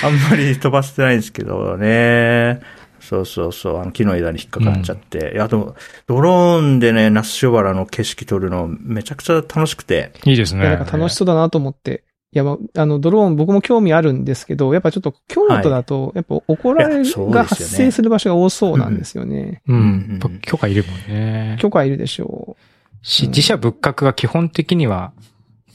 [0.03, 2.59] あんまり飛ばせてないんですけどね。
[3.03, 5.33] そうそうそう、あの木の枝に引っかかっちゃって。
[5.33, 5.75] いやあと、
[6.07, 10.11] ドローンでね、那須塩原の景色撮るのめちゃくちゃ楽しくて。
[10.23, 10.63] いいですね。
[10.63, 12.03] なんか楽しそうだなと思って。
[12.31, 19.61] いや、まあ、あの、ドローン僕も興味あるんですけど、やっぱちょっと京都だと、やっぱ怒られいやそうですよねが発生する場所が多そうなんですよね。
[19.67, 20.07] ううんん。
[20.11, 21.57] やっぱ許可いるもんね。
[21.61, 22.57] 許可いるでしょ
[23.03, 25.11] し、うん自社仏閣は基本的には、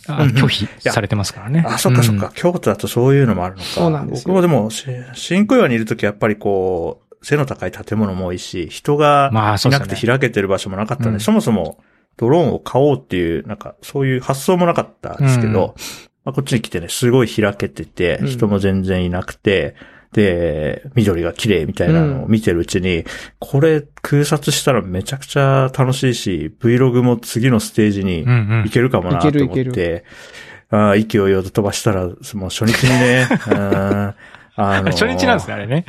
[0.09, 1.63] あうんうん拒否されてますからね。
[1.67, 3.69] あ、そっかそっか、京都だとそういうのもあるのか。
[3.69, 9.35] そうなんですよ僕もでも、し新小岩にいるときはやっぱりこう、背の高い建物も多いし、人がうん。
[9.35, 9.69] まあ、い。
[9.71, 11.79] なくて開けてる場所もなかったんで、うんそもそも
[12.17, 15.75] ドローンを買おうっていう、なんかそういう発想もなかったんですけど、
[16.25, 19.77] まあ、こっちに来てね、すごい開けててう、ん人も全然いなくて、
[20.13, 23.05] で、緑が綺麗みたいなのを見てるうちに、
[23.39, 28.71] これ空撮したらめちゃくちゃ楽しいし、Vlog も次のステージにうんうんい。
[28.71, 30.05] けるかもなと思っいけるいけて、
[30.71, 32.15] ああ、息をよと飛ばしたら、もう
[32.49, 34.15] 初日にね、 うん
[34.61, 35.85] あの初日なんですね、あれね。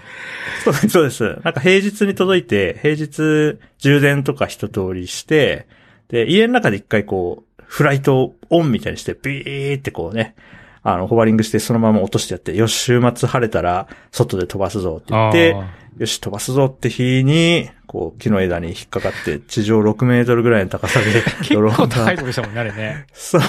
[0.64, 1.24] そうです、そうです。
[1.44, 5.68] なんか平日に届いて、平日充電とか一通りして、
[6.10, 10.36] で、家の中で一回こう、フライトオンみたいにして、ビーってこうね、
[10.84, 21.06] あの、ホバリングしてそのまま落としてやって、よし、週末晴れたら、外で飛ばすぞって言って、あよし、飛ばすぞって日に、こう、木の枝に引っかかって、地上6メートルぐらいの高さで、
[21.52, 23.08] ドローンが構高いとこでしたもんね、あれね。
[23.14, 23.40] そ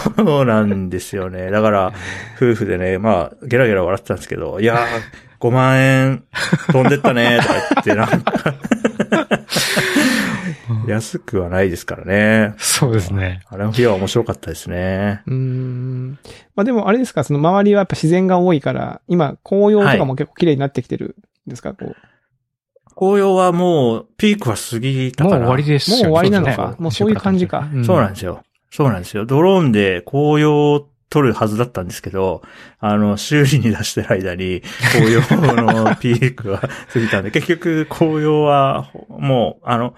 [0.40, 1.50] うなんですよね。
[1.50, 1.92] だから、
[2.38, 6.24] 夫婦でね、まあ、ゲラゲラ笑ってたんですけど、いやー、5万円
[6.72, 8.54] 飛んでったね、とか言って、なんか、
[10.88, 12.54] 安くはないですからね。
[12.56, 13.42] そうですね。
[13.50, 15.20] あれの日は面白かったですね。
[15.26, 15.34] う。
[15.34, 16.18] ん。
[16.56, 21.96] まあでもあれですか、その周りはやっぱ自然が多いから、今紅葉とかも結構綺麗になってきてるんですか、こう？
[23.00, 25.36] 紅葉はもう、ピークは過ぎたから。
[25.38, 28.42] もう終わりですよもう終わりなのかもうそういう感じかんそうなんですよ。
[28.70, 29.24] そうなんですよ。
[29.24, 32.42] ドローンで紅葉を撮るはずだったんですけど、
[32.78, 36.58] あの、修理に出してる間に、紅葉のピークが
[36.92, 39.94] 過ぎたんで、 結局紅葉は、もう、あの、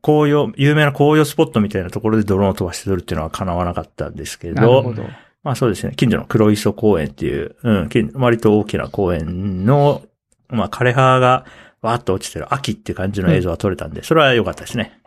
[0.00, 5.02] 紅葉、有名な紅葉スポットみたいなところでドローンを飛ばして撮るっていうのは叶わなかったんですけど、なるほど。
[5.42, 10.02] まあそうですね、近所の黒磯公園っていう、うん、近割と大きな公園の、
[10.48, 11.44] まあ枯葉が
[11.84, 14.98] わーっと落ちてる秋っていう感じの映像が撮れたんで、それは良かったですね。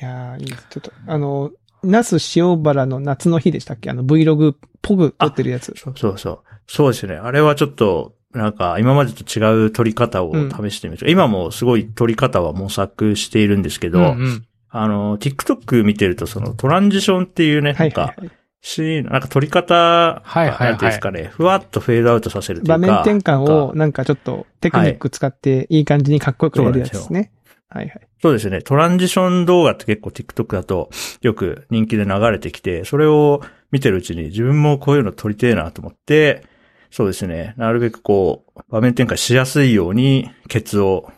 [0.00, 0.66] いやーいいです。
[0.70, 1.50] ちょっと、あの、
[1.84, 3.90] 那須塩原の夏の日でしたっけ？
[3.90, 5.74] あの Vlog っぽく撮ってるやつ。
[5.76, 6.40] そうそうそう。
[6.66, 7.16] そうですね。
[7.16, 18.28] あれはちょっと、なんか、今までと違う撮り方を試してみる、今もすごい撮り方は模索しているんですけど、うんうんあの、TikTok 見てると、そのトランジションっていうね、はないんか、はいはい。
[18.28, 22.78] シーン、なんか撮り方、はいはいはいなんていうんですかね、ふわっとフェードアウトさせるというか。
[22.78, 27.32] 場面転換をなんかちょっとテクニック使っていい感じにかっこよくやるやつですね。
[27.68, 28.00] はいはい。
[28.20, 28.62] そうですね。
[28.62, 30.90] トランジション動画って結構 TikTok だと
[31.22, 36.44] よく人気で流れてきて、それを見てるうちに自分もこういうの撮りてえなと思って、
[36.90, 37.54] そうですね。
[37.56, 41.10] なるべくこう、場面転換しやすいようにケツを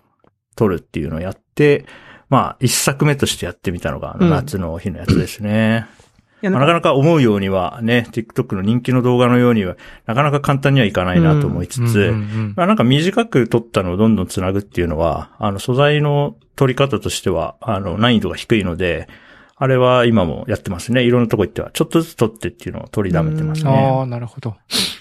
[0.57, 1.85] 撮るっていうのをやって、
[2.31, 5.87] まあ、一作目としてやってみたのが、夏の日のやつですね。
[6.01, 6.04] い
[6.45, 9.77] やまあなかなか思うようにはね、TikTok の人気の動画のようには、
[10.07, 12.13] なかなか簡単にはいかないなと思いつつ、
[12.57, 19.09] まあなんか短く撮ったのをどんどん繋ぐっていうのは、あの素材の撮り方としては、あの難易度が低いので、
[19.57, 21.05] あれは今もやってますね。
[21.05, 24.01] いろんなとこ行っては、ちょっとずつ撮ってっていうのを取りだめてますあね。
[24.03, 24.57] あ、なるほど。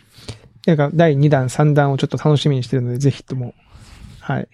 [0.65, 3.53] なんか第2弾、3弾をちょっと楽しみにしてるので、ぜひとも。
[4.19, 4.47] はい。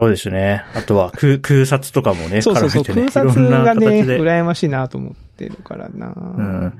[0.00, 0.64] そうですね。
[0.74, 2.96] あとは空 空撮とかもね、そうそうそう。
[2.96, 4.02] ね空撮がね。
[4.02, 6.12] 羨ましいなと思ってるからな。
[6.16, 6.72] うん。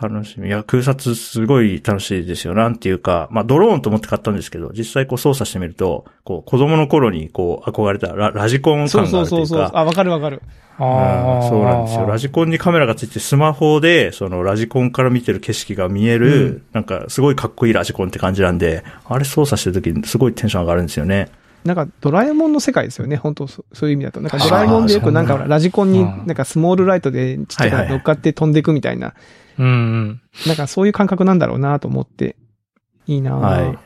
[0.00, 0.48] 楽しみ。
[0.48, 2.54] いや、空撮すごい楽しいですよ。
[2.54, 9.70] なんていうか、まあ、ドローンと思って買ったんですけど、実際こう操作してみると、こう、子供の頃にこう、憧れたララジコンそう感があるといううか、そそうそう。
[9.74, 10.40] あ、わかるわかる。
[10.46, 10.62] うん
[11.48, 12.06] そうなんですよ。
[12.06, 21.28] ラジコンにカメラがついてスマホで、そのラジコンから見てる景色が見える、うんなんかすごいかっこいいラジコンって感じなんで、あれ操作してる時にすごいテンション上がるんですよね。
[21.64, 23.16] なんかドラえもんの世界ですよね。
[23.16, 24.20] 本当そうそういう意味だと。
[24.20, 29.14] なんかドラえもんでよくなんかラジコンにうんなんかスモールライトでちっちゃいから乗っかって飛んでいくみたいな。
[29.58, 30.20] うんうん。
[30.46, 32.36] なんかそういう感覚なんだろうなと思って。
[33.06, 33.78] いいなはい。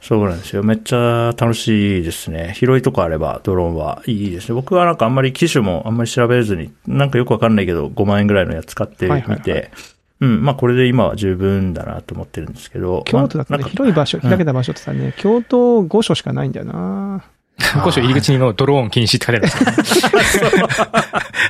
[0.00, 0.62] そうなんですよ。
[0.62, 2.52] めっちゃ楽しいですね。
[2.54, 4.54] 広いとこあればドローンはいいですね。
[4.54, 9.70] 僕はなんかあんまり機種もあんまり調べずに、なんかよくわかんないけど5万円ぐらいのやつ使ってみはいはいはて、
[10.20, 13.02] うん、まあこれで今は十分だなと思ってるんですけど。
[13.06, 17.24] 京都だか広い場所、開けた場所ってさね、京都5所しかないんだよな
[17.84, 20.50] ご所入り口にもドローン禁止って書いてあるんですよね。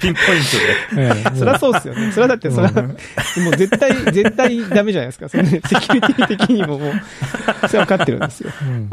[0.00, 0.42] ピンポイン
[0.86, 1.02] トで。
[1.02, 2.12] ええ そりゃそうですよね。
[2.12, 2.90] それはだって、それは、も
[3.52, 5.28] う絶対、絶対ダメじゃないですか。
[5.28, 6.92] それね、セキュリティ的にももう、
[7.66, 8.50] それは分かってるんですよ。
[8.62, 8.90] うん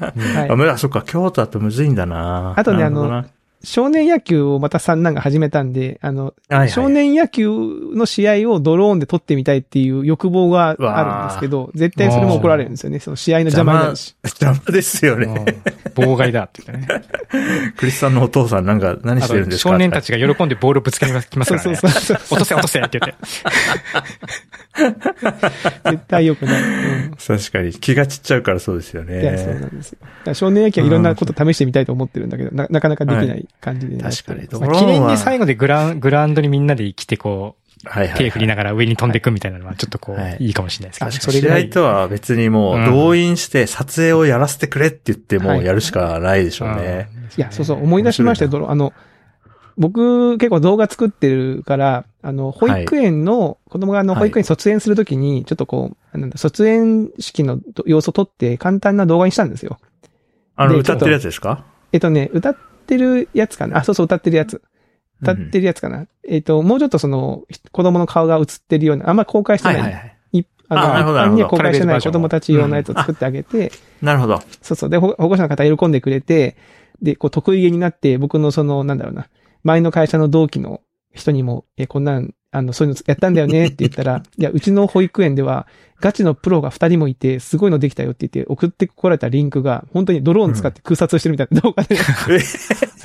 [0.00, 0.78] はいあ、。
[0.78, 3.26] そっか、京都だとむずいんだなあとねなるほどな
[3.62, 13.00] 少年野球をまた三男が始めたんで、あの、はいはい少年野球の試合をドローンで撮ってみたいっていう欲望があるんですけど、絶対それも怒られるんですよね。
[13.00, 14.14] その試合の邪魔になるし。
[14.24, 15.26] 邪魔ですよね。
[15.94, 17.02] 妨害だって言ってね。
[17.76, 19.70] クリスさんのお父さんなんか何してるんですか？
[19.70, 21.76] 少年たちが喜んでボールをぶつけますきますそうからね。
[21.76, 22.16] そうそう。
[22.16, 23.14] 落とせ落とせって言って。
[25.90, 26.62] 絶対良くない。
[26.62, 26.66] う
[27.08, 29.22] ん確かに気が散っちゃうからそうですよね。
[29.22, 29.96] いや、そうなんです
[30.34, 34.46] 少年野球はいろんなこと試してみたいと思ってるんだけど、ななかなかできない感じで、確かに。
[34.46, 40.36] ドローンはに最後でグラウングラウンドにみんなで来てこう、はいはい手振りながら上に飛んでいくみたいなのはちょっとこう、はい。
[40.40, 41.10] いいかもしれないですけど。
[41.10, 41.18] ね。
[41.18, 41.62] 確かに。
[41.62, 47.08] 試合とは別にもう動員して撮影をやらせてくれって言ってもやるしかないでしょうね。
[47.36, 48.92] いや、そうそう、思い出しましたよ、ドローンあの、
[49.76, 54.22] 僕結構動画作ってるから、あの、保育園の、子供があの、はい。
[54.22, 59.78] 保育園卒園するときに、ちょっとこう、なんだ、卒園式の様子を撮って簡単な動画にしたんですよ。
[60.56, 61.66] あの、で歌ってるやつですか？
[61.92, 63.78] えっとね、歌ってるやつかな？
[63.78, 64.62] あ、そうそう、歌ってるやつ。
[65.22, 69.80] 歌ってるやつかな、えっと、もうちょっとその、子供の顔が映ってるような、あんま公開してない。
[69.80, 70.16] はいはいはい。
[70.32, 73.72] いあの、あには公開してない子供たち用のやつを作ってあげて、
[74.02, 74.42] なるほど。
[74.60, 74.90] そうそう。
[74.90, 76.56] で、保保護者の方喜んでくれて、
[77.00, 79.28] で、こう、得意げになって、僕のその、なんだろうな、
[79.64, 80.82] 前の会社の同期の
[81.14, 85.66] 人にも、え、こんなん、あの、そういうのやったんだよねって言ったら、 いや、うちの保育園では、
[86.00, 91.96] ガチのプロが二人もいて、すごいのできたよって言って、送ってこられたリンクが、本当にドローン使って空撮してるみたいな動画で、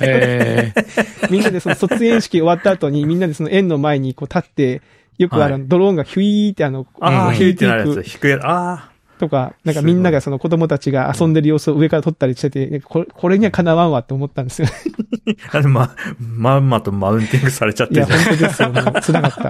[0.00, 0.72] え
[1.30, 4.82] みんなでその卒園式終わった後に、みんなでその園の前にこう立って、
[5.18, 8.02] よくあの、はいドローンがヒュイーってあの、ああ、うんヒューってなるやつ。
[8.02, 8.42] 低いやつ。
[8.44, 8.91] あ
[9.22, 14.68] とか、なんかみんながその子供たちが遊んでる様子を上から撮ったりしてて、これ、これにはかなわんわって思ったんですよ。
[15.52, 15.58] あ。
[15.58, 18.24] あの、ま、まんまとマウンティングされちゃっていや、るじゃん。
[18.24, 18.68] 本当ですよ。
[18.70, 19.42] もう、辛かった。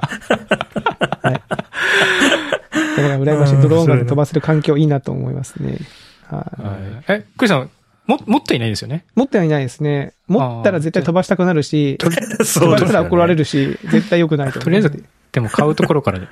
[1.27, 1.33] はい。
[1.33, 3.63] だから、羨ましい。
[3.63, 5.79] ドローンが飛ばせる環境いいなと思いますね。
[6.29, 6.63] はい。
[6.63, 7.71] ーえ、クリスさん、
[8.07, 9.07] も、持っていないですよね？
[9.15, 10.13] 持ってはいないですね。
[10.29, 14.65] 持ったら絶対飛ばしたくなるし、 飛ばしたら怒られるし、絶対良くないと思う。
[14.65, 16.27] とりあえず、でも買うところからで。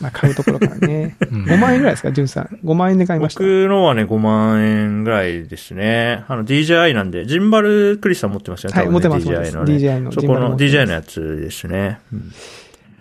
[0.00, 1.16] まあ、買うところからね。
[1.30, 2.58] うん5万円ぐらいですか、ジュンさん。
[2.64, 3.40] 5万円で買いました。
[3.40, 6.24] 僕のはね、5万円ぐらいですね。
[6.28, 8.78] あの、DJI なんで、ジンバルクリスさん持ってますよね。
[8.78, 9.26] はい、持ってます。
[9.26, 9.74] DJI のね。
[9.74, 10.12] DJI の。
[10.12, 10.92] そこの DJI のの。
[10.92, 11.98] やつですね。
[12.12, 12.32] うん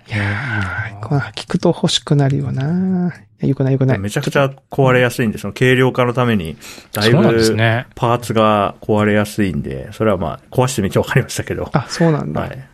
[0.09, 3.13] いや、いいなこう聞くと欲しくなるよな。
[3.41, 3.99] よくないよくない。
[3.99, 6.57] めちゃくちゃ壊れやすいんで、その軽量化のために、
[6.93, 7.87] だいぶね。
[7.93, 11.69] パーツが壊れやすいんで、それはまあ、壊してみて分かりましたけど。
[11.73, 12.41] あ、そうなんだ。
[12.41, 12.67] はい。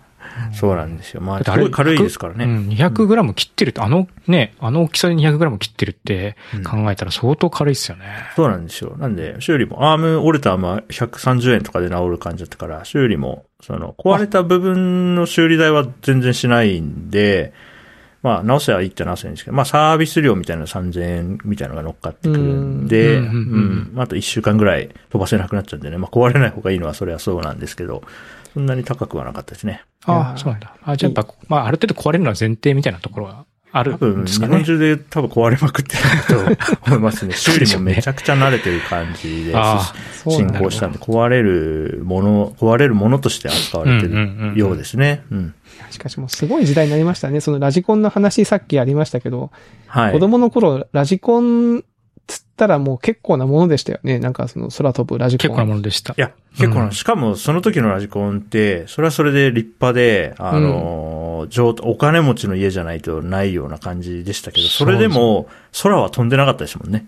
[0.53, 1.21] そうなんですよ。
[1.21, 2.45] まあ、あれごい軽いですからね。
[2.45, 8.05] うん、200グラム切ってるって、あのね、あの大きさで200グラム切ってるってうん考えたら相当軽いっすよね。
[8.35, 8.95] そうなんですよ。
[8.97, 17.53] なんで、修理も、アーム、折れたアームは130円とかで治る感じだったから、修理も、その、壊れた部分の修理代は全然しないんで、
[18.23, 28.01] まあ、直せばいいって直せばいいんですけど、まあ、サービス料みたいな3000円みたいなのが乗っかってくるんで、うんんううんうんうんあと1週間ぐらい飛ばせなくなっちゃうんでね、まあ、壊れない方がいいのはそれはそうなんですけど、
[28.53, 29.83] そんなに高くはなかったですね。
[30.05, 30.75] ああ、そうなんだ。
[30.83, 34.51] あじゃあやっぱ、まあ、ある程度壊れるのは前提みたいなところがある多分、んですかね。
[34.51, 37.33] 日本中で多分壊れまくってると思いますね。
[37.35, 39.93] 修理もめちゃくちゃ慣れてる感じで、あ
[40.27, 45.23] 進行したんで、壊れるもの、壊れるものとして扱われてるようですね。
[45.31, 45.55] うん。
[45.89, 47.41] しかしもうすごい時代になりましたね。
[47.41, 49.51] そのラジコンの話さっきありましたけど、
[49.87, 50.11] はい。
[50.11, 51.83] 子供の頃、ラジコン
[52.27, 54.19] つったらもう結構なものでしたよね。
[54.19, 55.49] なんかその空飛ぶラジコン。
[55.49, 56.15] 結構なものでしたい。
[56.21, 65.47] や、結構な、うんしかもその時のラジコンって、それはそれで立派で、あの、上お金持ちの家じゃないとないような感じでしたけど、それでも、
[65.81, 67.05] 空は飛んでなかったですもんね。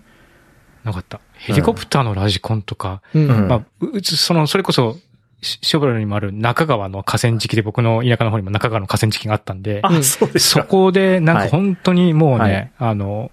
[0.84, 1.20] なかった。
[1.34, 3.28] ヘリコプターのラジコンとか、うん。
[3.28, 4.96] うんまあ、ううち、その、それこそ、
[5.42, 10.64] しショベルにもある中川の河川敷で僕の田舎の方にも中川の河川敷があったんで、うんあ、そうですそか。
[10.64, 13.30] こで、なんはいか本当にもうはねい、あの、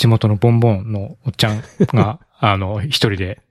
[0.00, 3.42] 地元のボンボンのおっちゃんが、 あの、一人で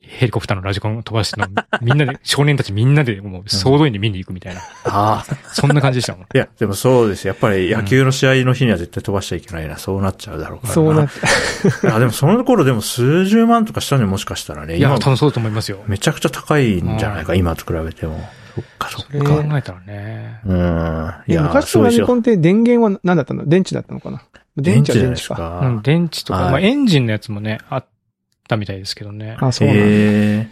[0.00, 1.48] ヘリコプターのラジコン飛ばしての、
[1.82, 5.36] みんなで、 少年たちみんなでもう総動員で見に行くみたいな、ああ。
[5.52, 6.22] そんな感じでしたもん。
[6.22, 7.26] いや、でもそうです。
[7.26, 9.76] やっぱり野球の試合の日には絶対飛ばしちゃいけないな。
[9.76, 10.74] そうなっちゃうだろうからな。
[10.74, 14.76] そうなって、 あ、でもその頃でも数十万とかしたんでもしかしたらね。
[14.76, 15.82] いや、今多分そうだと思いますよ。
[15.88, 18.20] めちゃくちゃ高いんじゃないか、うん今と比べても。
[18.54, 19.36] そっか、そっれか。
[19.36, 20.40] 考えたらね。
[20.44, 21.12] うん。
[21.26, 23.46] いえや、昔のラジコンンって電源は何だったの？
[23.46, 24.22] 電池だったのかな？
[24.62, 25.04] 電電池じゃ電池か。
[25.04, 25.60] ないですか。
[25.60, 27.86] うん、電池とか、はいまあエンジンのやつもね、あっ
[28.48, 29.36] たみたいですけどね。
[29.40, 29.82] あ、そうなんだ。
[29.84, 30.50] え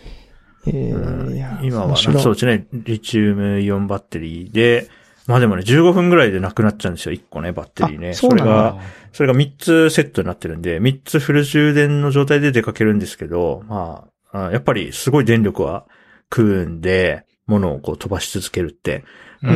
[0.69, 4.88] えー、いやー、今はそうですね、リチウムイオンバッテリーで、
[5.27, 8.11] まあでもね、15分ぐらいでなくなっちゃうんですよ、1個ね、バッテリーね。
[8.11, 8.81] あそうなんだれが、
[9.12, 15.87] それが3つセットになってるんで、3つフル充電の状態で出かけるんですけど、まあ、あやっぱりすごい電力は
[16.33, 19.04] 食うんで、物をこう飛ばし続けるって。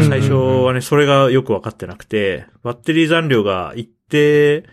[0.08, 4.64] 最初はね、それがよくわかってなくて、バッテリー残量が一定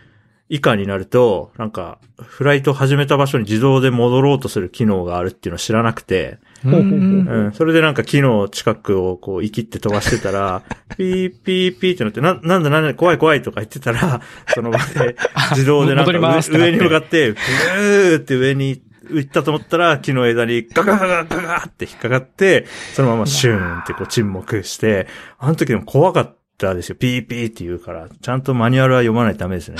[0.48, 7.52] 以下になると、なんか、フライト始めた場所に自動で戻ろうとする機能があるっていうのを知らなくて、うん。
[7.52, 10.62] それでなんか木の近くをこう、生きって飛ばしてたら、
[10.96, 14.22] ピーピーピーってなって、な、なんだなんだ、怖い怖いとか言ってたら、
[14.54, 15.16] その場で
[15.50, 18.82] 自動でなんか上上に向かって、ブーって上に行っ
[19.26, 25.06] たと思ったら、木の枝にガガガガガガって引っかかって、そのままシューンってこう沈黙して、
[25.38, 26.96] あの時でも怖かったですよ。
[26.96, 29.78] ピーピーって言うから、ちゃんとマニュアルは読まないとダメですね。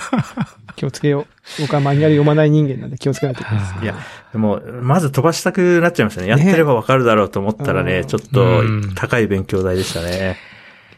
[0.76, 1.26] 気をつけよ
[1.58, 1.62] う。
[1.62, 3.74] 僕はマニュアル読まない人間なんで気をつけないといけないです。
[3.82, 3.94] いや、
[4.32, 6.28] でも、まず飛ばしたくなっちゃいましたね。
[6.28, 10.51] やってればわかるだろうと思ったらね、ねちょっとうん高い勉強代でしたね。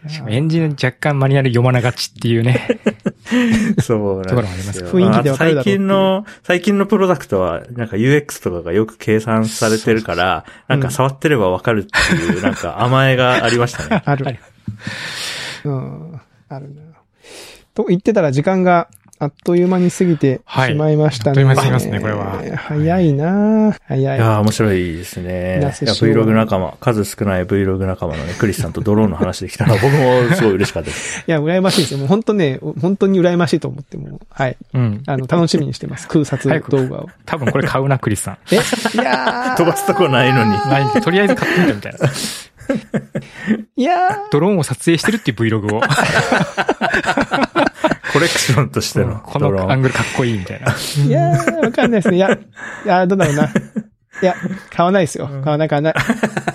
[0.09, 2.66] しかもエンジン若干マニュアル読まながちっていうね。
[3.82, 4.88] そうなんところもありますよ。
[4.88, 14.02] 雰囲気でわかるだろう最近の、最近のプロダクトは、なんか UX とかがよく計算されてるから、なんか触ってればわかるっていう、 なんか甘えがありましたね。
[14.07, 14.38] ある。
[15.64, 16.20] うん。
[16.48, 16.82] あるな。
[17.74, 18.88] と言ってたら時間が
[19.25, 21.31] あっという間に過ぎてはいしまいましたね。
[21.31, 24.01] あっという間に過ぎますねこれは早いな早い。
[24.01, 25.61] いやー、面白いですね。
[25.61, 31.25] いや、Vlog 仲間、数少ない Vlog 仲間のね、クリスさんとドローンの話できたのは 僕もすごい嬉しかったです。
[31.27, 31.99] いや、羨ましいですよ。
[31.99, 34.57] もう本当ね、本当に羨ましいと思っても、はい。
[34.75, 35.03] うん。
[35.07, 36.07] あの、楽しみにしてます。
[36.09, 37.09] 空撮動画を。
[37.25, 38.39] 多分これ買うな、クリスさん。
[38.51, 38.57] え？
[38.57, 38.59] い
[38.99, 40.51] や飛ばすとこないのに。
[40.51, 41.99] ないんで、とりあえず買ってみたみたいな。
[41.99, 45.81] ー、いやドローンを撮影してるっていう Vlog を。
[48.15, 49.67] コレクションとしてのこドローン。
[49.67, 50.71] のアングルかっこいいみたいな。
[50.71, 52.17] ー、いやー、わかんないですね。
[52.17, 52.39] いや、い
[52.87, 53.53] や、どうだろうな。
[54.23, 54.37] いや、
[54.71, 55.27] 買わないですよ。
[55.27, 55.95] 買わない、買わない。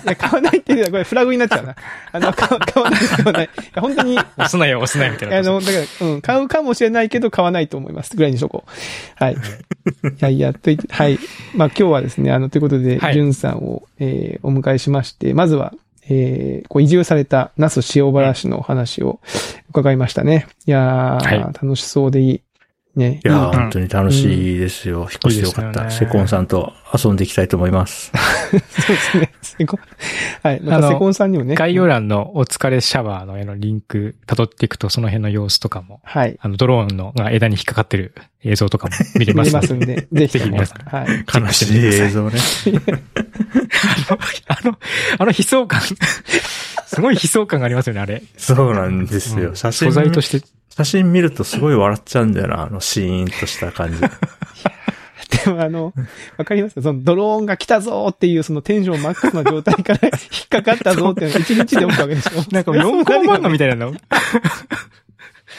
[0.04, 1.76] いや、買わないっていうのはこれフラグになっちゃうな。
[2.12, 3.44] あの、 買わ買わない、買わない。
[3.44, 5.36] いや、本当に、押すなよ、押すなよ、みたいな。
[5.36, 8.16] あの、だから、うん、買うかもしれないけど、買わないと思います。
[8.16, 9.22] ぐらいにしとこう。
[9.22, 9.34] はい。
[9.34, 9.36] い
[10.18, 11.18] やいや、と言って、はい。
[11.54, 15.74] まあ今日はですね、あの、ということで、はいじゅんさんを、えーお迎えしまして、まずは、
[16.10, 19.20] えーこう移住された那須塩原市のお話を
[19.70, 20.46] 伺いましたね。
[20.66, 22.42] いやー、は楽しそうでいい。
[22.96, 23.20] ね。
[23.24, 25.00] いやー、うん本当に楽しいですよ。
[25.00, 25.84] 引っ越してよかった。
[25.84, 28.12] ねセコンさんと遊んでいきたいと思います。
[28.50, 29.32] そうですね。
[29.42, 29.80] セコン。
[30.42, 30.60] はい。
[30.60, 31.54] またセコンさんにもね。
[31.54, 36.36] 概要欄のお疲れシャワーの絵のリンク辿っていくと、その辺の様子とかも、はい。
[36.40, 41.24] あの、ドローンのが枝に引っかかってる映像とかも見れま 見れますんで、ぜひぜひ皆さんはい。
[41.42, 42.38] 悲しい映像ね。
[44.48, 44.78] あの、
[45.18, 45.80] あの悲壮感、
[46.86, 48.22] すごい悲壮感がありますよね、あれ。
[48.36, 49.50] そうなんですよ。
[49.50, 50.46] うん写真、素材として、
[50.76, 54.00] 写真見るとすごい笑っちゃうんだよな、あのシーンとした感じ。
[55.44, 55.92] でもあの、
[56.38, 56.82] わかります？
[56.82, 60.10] そのドローンが来たぞーっていうそのテンションマックスの状態から引
[60.46, 62.30] っかかったぞーっていうのが一日で起きたわけでしょ。
[62.52, 63.94] なんか4コマ漫画みたいなの？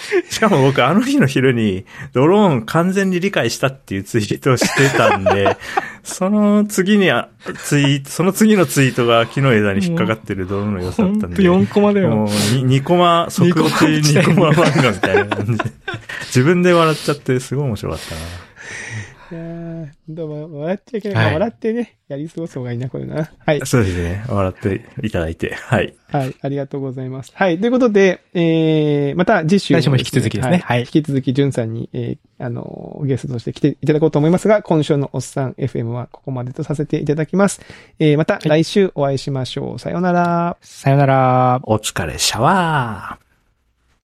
[0.30, 5.58] しかも僕あの日の昼にドローン完全に理解したっていうツイートをしてたんで、
[6.04, 7.30] その次にあ
[7.66, 11.44] ツイート、その次のツイートが木の枝に引っかかってるドローンの様子だったんで。
[11.44, 12.26] 4コマだもうよ。
[12.28, 15.64] 2コマ、即落ち2コマ漫画みたいな感じで。
[16.28, 18.22] 自分で笑っちゃってすごい面白かったな。
[19.32, 21.16] いやーどうも笑っちゃいけない。
[21.16, 23.32] まあはい笑ってね、やり過ごす方がいいな、これな。
[23.40, 23.66] はい。
[23.66, 24.26] そうですね。
[24.28, 25.54] 笑っていただいて。
[25.56, 25.96] はい。
[26.10, 26.36] はい。
[26.42, 27.32] ありがとうございます。
[27.34, 27.58] はい。
[27.58, 37.62] ということで、えー、また次週来週も引き続きですねはい引き続き、じゅんさんに、えー、あの、ゲストとして来ていただこうと思いますが、今週のおっさん FM はここまでとさせていただきます。
[38.00, 39.80] えー、また来週お会いしましょう。
[39.80, 40.58] さようなら。
[40.60, 41.62] さよなら。
[41.64, 43.31] お疲れシャワー